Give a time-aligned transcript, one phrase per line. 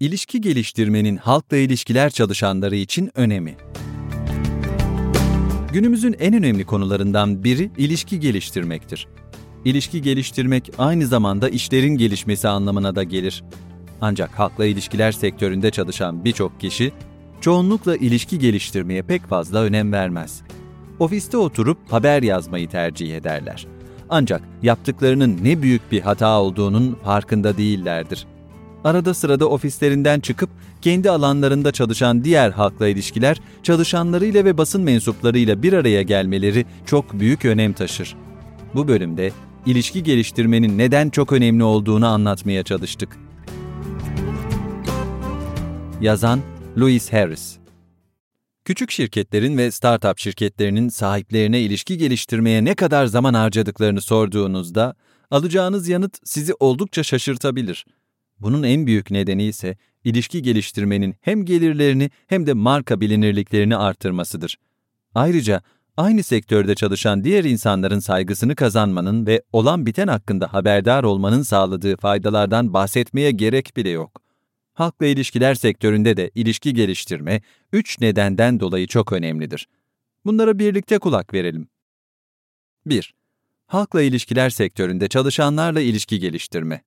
[0.00, 3.56] İlişki geliştirmenin halkla ilişkiler çalışanları için önemi.
[5.72, 9.08] Günümüzün en önemli konularından biri ilişki geliştirmektir.
[9.64, 13.44] İlişki geliştirmek aynı zamanda işlerin gelişmesi anlamına da gelir.
[14.00, 16.92] Ancak halkla ilişkiler sektöründe çalışan birçok kişi
[17.40, 20.42] çoğunlukla ilişki geliştirmeye pek fazla önem vermez.
[20.98, 23.66] Ofiste oturup haber yazmayı tercih ederler.
[24.08, 28.26] Ancak yaptıklarının ne büyük bir hata olduğunun farkında değillerdir.
[28.84, 30.50] Arada sırada ofislerinden çıkıp
[30.82, 37.44] kendi alanlarında çalışan diğer halkla ilişkiler, çalışanlarıyla ve basın mensuplarıyla bir araya gelmeleri çok büyük
[37.44, 38.16] önem taşır.
[38.74, 39.32] Bu bölümde
[39.66, 43.18] ilişki geliştirmenin neden çok önemli olduğunu anlatmaya çalıştık.
[46.00, 46.40] Yazan
[46.78, 47.58] Louis Harris
[48.64, 54.94] Küçük şirketlerin ve startup şirketlerinin sahiplerine ilişki geliştirmeye ne kadar zaman harcadıklarını sorduğunuzda
[55.30, 57.86] alacağınız yanıt sizi oldukça şaşırtabilir.
[58.40, 64.58] Bunun en büyük nedeni ise ilişki geliştirmenin hem gelirlerini hem de marka bilinirliklerini artırmasıdır.
[65.14, 65.62] Ayrıca
[65.96, 72.74] aynı sektörde çalışan diğer insanların saygısını kazanmanın ve olan biten hakkında haberdar olmanın sağladığı faydalardan
[72.74, 74.22] bahsetmeye gerek bile yok.
[74.74, 77.40] Halkla ilişkiler sektöründe de ilişki geliştirme
[77.72, 79.68] üç nedenden dolayı çok önemlidir.
[80.24, 81.68] Bunlara birlikte kulak verelim.
[82.86, 83.14] 1.
[83.66, 86.82] Halkla ilişkiler sektöründe çalışanlarla ilişki geliştirme.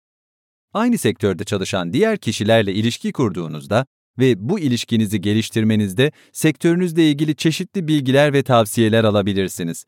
[0.74, 3.86] Aynı sektörde çalışan diğer kişilerle ilişki kurduğunuzda
[4.20, 9.86] ve bu ilişkinizi geliştirmenizde sektörünüzle ilgili çeşitli bilgiler ve tavsiyeler alabilirsiniz.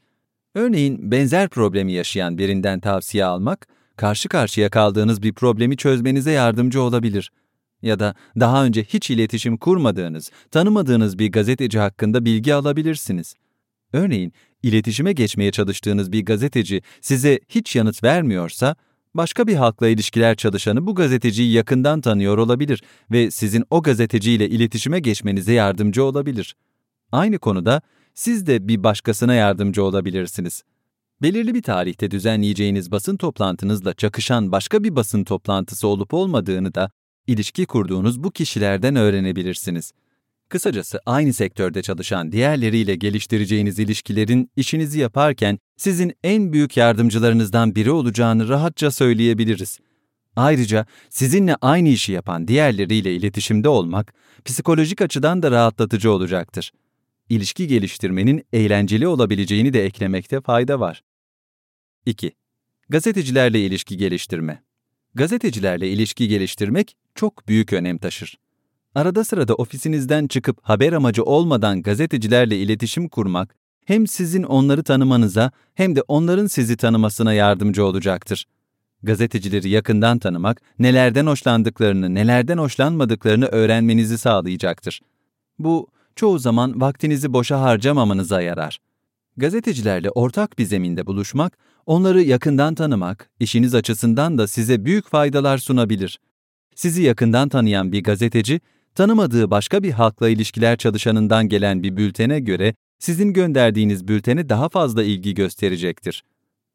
[0.55, 7.31] Örneğin benzer problemi yaşayan birinden tavsiye almak, karşı karşıya kaldığınız bir problemi çözmenize yardımcı olabilir.
[7.81, 13.33] Ya da daha önce hiç iletişim kurmadığınız, tanımadığınız bir gazeteci hakkında bilgi alabilirsiniz.
[13.93, 14.33] Örneğin,
[14.63, 18.75] iletişime geçmeye çalıştığınız bir gazeteci size hiç yanıt vermiyorsa,
[19.15, 24.99] başka bir halkla ilişkiler çalışanı bu gazeteciyi yakından tanıyor olabilir ve sizin o gazeteciyle iletişime
[24.99, 26.55] geçmenize yardımcı olabilir.
[27.11, 27.81] Aynı konuda
[28.13, 30.63] siz de bir başkasına yardımcı olabilirsiniz.
[31.21, 36.91] Belirli bir tarihte düzenleyeceğiniz basın toplantınızla çakışan başka bir basın toplantısı olup olmadığını da
[37.27, 39.93] ilişki kurduğunuz bu kişilerden öğrenebilirsiniz.
[40.49, 48.49] Kısacası aynı sektörde çalışan diğerleriyle geliştireceğiniz ilişkilerin işinizi yaparken sizin en büyük yardımcılarınızdan biri olacağını
[48.49, 49.79] rahatça söyleyebiliriz.
[50.35, 54.13] Ayrıca sizinle aynı işi yapan diğerleriyle iletişimde olmak
[54.45, 56.71] psikolojik açıdan da rahatlatıcı olacaktır.
[57.29, 61.03] İlişki geliştirmenin eğlenceli olabileceğini de eklemekte fayda var.
[62.05, 62.31] 2.
[62.89, 64.63] Gazetecilerle ilişki geliştirme.
[65.15, 68.37] Gazetecilerle ilişki geliştirmek çok büyük önem taşır.
[68.95, 75.95] Arada sırada ofisinizden çıkıp haber amacı olmadan gazetecilerle iletişim kurmak hem sizin onları tanımanıza hem
[75.95, 78.45] de onların sizi tanımasına yardımcı olacaktır.
[79.03, 85.01] Gazetecileri yakından tanımak, nelerden hoşlandıklarını, nelerden hoşlanmadıklarını öğrenmenizi sağlayacaktır.
[85.59, 88.79] Bu, çoğu zaman vaktinizi boşa harcamamanıza yarar.
[89.37, 96.19] Gazetecilerle ortak bir zeminde buluşmak, onları yakından tanımak, işiniz açısından da size büyük faydalar sunabilir.
[96.75, 98.61] Sizi yakından tanıyan bir gazeteci,
[98.95, 105.03] tanımadığı başka bir halkla ilişkiler çalışanından gelen bir bültene göre sizin gönderdiğiniz bültene daha fazla
[105.03, 106.23] ilgi gösterecektir.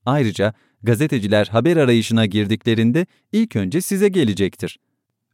[0.07, 4.79] Ayrıca gazeteciler haber arayışına girdiklerinde ilk önce size gelecektir.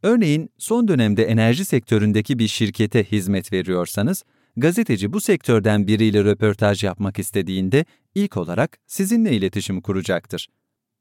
[0.03, 4.23] Örneğin son dönemde enerji sektöründeki bir şirkete hizmet veriyorsanız,
[4.57, 10.47] gazeteci bu sektörden biriyle röportaj yapmak istediğinde ilk olarak sizinle iletişim kuracaktır.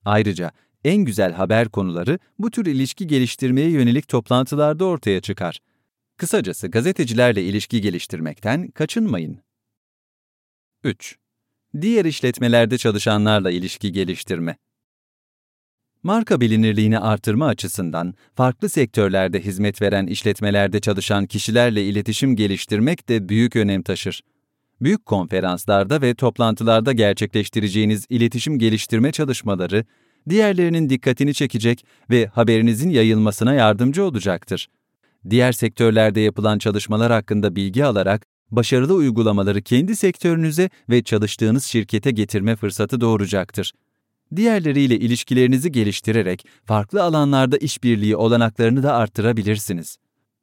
[0.05, 0.51] Ayrıca
[0.85, 5.61] en güzel haber konuları bu tür ilişki geliştirmeye yönelik toplantılarda ortaya çıkar.
[6.16, 9.38] Kısacası gazetecilerle ilişki geliştirmekten kaçınmayın.
[10.84, 11.16] 3.
[11.81, 14.56] Diğer işletmelerde çalışanlarla ilişki geliştirme.
[16.03, 23.56] Marka bilinirliğini artırma açısından farklı sektörlerde hizmet veren işletmelerde çalışan kişilerle iletişim geliştirmek de büyük
[23.56, 24.22] önem taşır.
[24.81, 29.84] Büyük konferanslarda ve toplantılarda gerçekleştireceğiniz iletişim geliştirme çalışmaları,
[30.28, 34.69] diğerlerinin dikkatini çekecek ve haberinizin yayılmasına yardımcı olacaktır.
[35.31, 42.56] Diğer sektörlerde yapılan çalışmalar hakkında bilgi alarak başarılı uygulamaları kendi sektörünüze ve çalıştığınız şirkete getirme
[42.56, 43.73] fırsatı doğuracaktır.
[44.37, 49.96] Diğerleriyle ilişkilerinizi geliştirerek farklı alanlarda işbirliği olanaklarını da arttırabilirsiniz.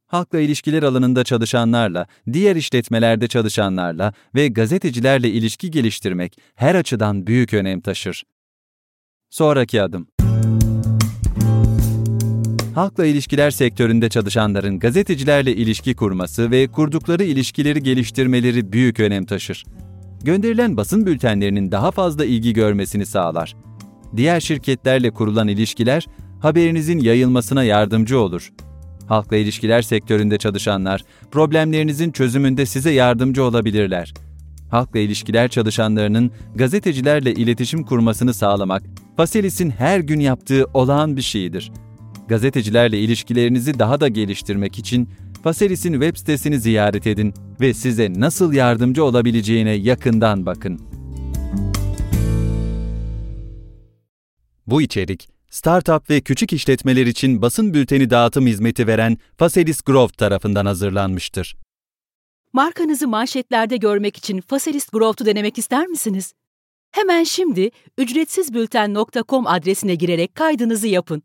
[0.08, 7.82] Halkla ilişkiler alanında çalışanlarla, diğer işletmelerde çalışanlarla ve gazetecilerle ilişki geliştirmek her açıdan büyük önem
[7.82, 8.24] taşır.
[9.30, 10.08] Sonraki adım
[12.76, 19.66] halkla ilişkiler sektöründe çalışanların gazetecilerle ilişki kurması ve kurdukları ilişkileri geliştirmeleri büyük önem taşır.
[20.24, 23.56] Gönderilen basın bültenlerinin daha fazla ilgi görmesini sağlar.
[24.18, 26.08] Diğer şirketlerle kurulan ilişkiler
[26.42, 28.54] haberinizin yayılmasına yardımcı olur.
[29.08, 34.14] Halkla ilişkiler sektöründe çalışanlar, problemlerinizin çözümünde size yardımcı olabilirler.
[34.72, 38.84] Halkla ilişkiler çalışanlarının gazetecilerle iletişim kurmasını sağlamak,
[39.18, 41.72] Faselis'in her gün yaptığı olağan bir şeydir.
[42.34, 45.10] Gazetecilerle ilişkilerinizi daha da geliştirmek için
[45.44, 50.82] Faselis'in web sitesini ziyaret edin ve size nasıl yardımcı olabileceğine yakından bakın.
[54.68, 60.66] Bu içerik, startup ve küçük işletmeler için basın bülteni dağıtım hizmeti veren Faselis Growth tarafından
[60.66, 61.58] hazırlanmıştır.
[62.54, 66.34] Markanızı manşetlerde görmek için Faselis Growth'u denemek ister misiniz?
[66.92, 71.24] Hemen şimdi ücretsizbülten.com adresine girerek kaydınızı yapın.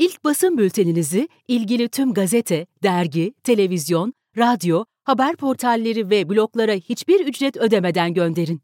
[0.00, 7.56] İlk basın bülteninizi ilgili tüm gazete, dergi, televizyon, radyo, haber portalleri ve bloglara hiçbir ücret
[7.56, 8.62] ödemeden gönderin.